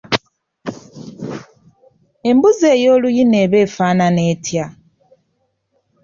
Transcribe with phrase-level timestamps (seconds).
[2.29, 4.65] Embuzi ey’oluyina eba efaanana etya?